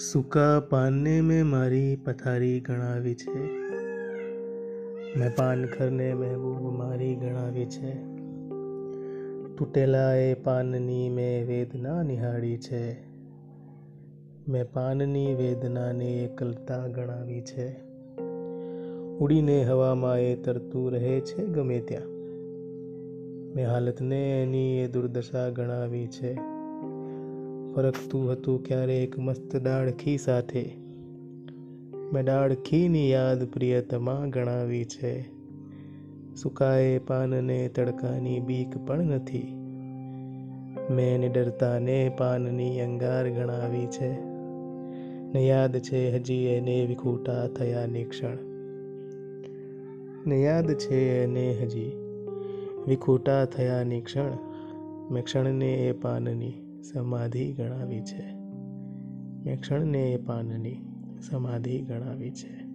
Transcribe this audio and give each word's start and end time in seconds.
સૂકા 0.00 0.60
પાનને 0.60 1.20
મેં 1.20 1.46
મારી 1.46 1.96
પથારી 1.96 2.60
ગણાવી 2.60 3.14
છે. 3.14 3.38
મેં 5.18 5.36
પાનખરને 5.36 6.14
મહેબૂબ 6.14 6.78
મારી 6.78 7.16
ગણાવી 7.16 7.66
છે. 7.66 7.90
તૂટેલા 9.56 10.14
એ 10.14 10.34
પાનની 10.34 11.08
મેં 11.08 11.46
વેદના 11.46 12.02
નિહાળી 12.02 12.56
છે. 12.56 13.02
મેં 14.48 14.72
પાનની 14.72 15.34
વેદનાને 15.34 16.06
એકલતા 16.06 16.86
ગણાવી 16.86 17.40
છે. 17.40 17.80
ઉડીને 19.18 19.64
હવામાં 19.64 20.20
એ 20.20 20.36
તરતું 20.36 20.92
રહે 20.92 21.20
છે 21.20 21.46
ગમે 21.46 21.80
ત્યાં. 21.80 22.08
મેં 23.54 23.68
હાલતને 23.68 24.42
એની 24.42 24.78
એ 24.78 24.88
દુર્દશા 24.88 25.48
ગણાવી 25.48 26.06
છે. 26.06 26.59
ફરકતું 27.74 28.32
હતું 28.32 28.64
ક્યારેક 28.64 29.18
મસ્ત 29.18 29.56
ડાળખી 29.56 30.18
સાથે? 30.18 30.70
મેં 32.12 32.24
ડાળખીની 32.24 33.10
યાદ 33.10 33.44
પ્રિયતમા 33.44 34.26
ગણાવી 34.26 34.84
છે. 34.84 35.22
સુકાએ 36.34 36.98
પાનને 36.98 37.68
તડકાની 37.68 38.40
બીક 38.40 38.86
પણ 38.86 38.98
નથી. 38.98 39.54
મેં 40.90 41.18
નિડરતાને 41.18 42.14
પાનની 42.18 42.80
અંગાર 42.80 43.28
ગણાવી 43.28 43.86
છે. 43.86 44.10
ને 45.32 45.46
યાદ 45.46 45.78
છે 45.78 46.16
હજી 46.16 46.34
એને 46.34 46.86
વિખૂટા 46.86 47.46
થયા 47.46 47.86
નિક્ષણ 47.86 48.36
ને 50.26 50.42
યાદ 50.42 50.74
છે 50.74 51.22
એને 51.24 51.52
હજી 51.62 51.92
વિખૂટા 52.88 53.44
થયાની 53.44 54.00
ક્ષણ. 54.00 54.30
મેં 55.10 55.24
ક્ષણને 55.24 55.74
એ 55.74 55.92
પાનની 55.92 56.69
સમાધિ 56.82 57.52
ગણાવી 57.52 58.00
છે. 58.00 58.34
મેં 59.44 59.60
ક્ષણને 59.60 60.10
એ 60.12 60.16
પાનની 60.16 60.76
સમાધિ 61.22 61.80
ગણાવી 61.80 62.30
છે. 62.30 62.70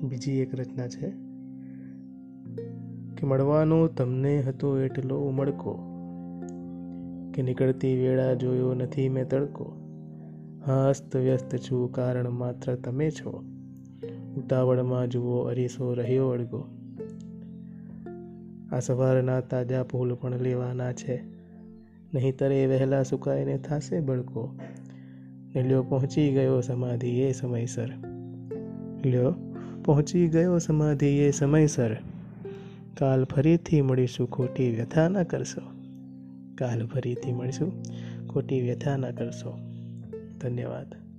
બીજી 0.00 0.32
એક 0.32 0.54
રચના 0.54 0.88
છે 0.88 1.10
કે 3.16 3.26
મળવાનો 3.26 3.86
તમને 3.86 4.40
હતો 4.40 4.78
એટલો 4.80 5.20
ઉમળકો 5.20 5.78
કે 7.34 7.42
નીકળતી 7.42 7.96
વેળા 7.96 8.34
જોયો 8.34 8.74
નથી 8.74 9.08
મેં 9.08 9.28
તડકો. 9.28 9.64
હા, 10.66 10.88
અસ્ત 10.88 11.16
વ્યસ્ત 11.16 11.56
છું, 11.56 11.92
કારણ 11.92 12.30
માત્ર 12.30 12.74
તમે 12.74 13.10
છો. 13.10 13.44
ઉતાવળમાં 14.36 15.08
જુઓ, 15.08 15.40
અરીસો 15.40 15.94
રહ્યો 15.94 16.28
અડગો 16.28 16.79
આ 18.72 18.80
સવારના 18.80 19.40
તાજા 19.40 19.82
ફૂલ 19.82 20.14
પણ 20.14 20.38
લેવાના 20.38 20.92
છે. 20.92 21.22
નહીંતર 22.14 22.52
એ 22.52 22.66
વહેલા 22.66 23.02
સુકાઈને 23.02 23.58
થાશે 23.58 24.00
બળકો. 24.00 24.58
ને 25.54 25.62
લ્યો 25.62 25.82
પહોંચી 25.82 26.32
ગયો 26.32 26.60
સમાધિ 26.60 27.08
એ 27.08 27.32
સમયસર. 27.32 27.90
લ્યો 29.04 29.34
પહોંચી 29.84 30.28
ગયો 30.28 30.58
સમાધિ 30.58 31.06
એ 31.06 31.30
સમયસર. 31.30 31.96
કાલ 32.98 33.24
ફરીથી 33.24 33.82
મળીશું, 33.82 34.30
ખોટી 34.30 34.70
વ્યથા 34.70 35.08
ના 35.08 35.22
કરશો. 35.22 35.60
કાલ 36.54 36.86
ફરીથી 36.86 37.32
મળીશું, 37.32 37.72
ખોટી 38.28 38.60
વ્યથા 38.60 38.96
ના 38.96 39.10
કરશો. 39.10 39.58
ધન્યવાદ. 40.40 41.09